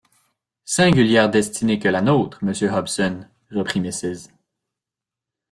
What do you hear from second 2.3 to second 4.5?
monsieur Hobson! reprit Mrs.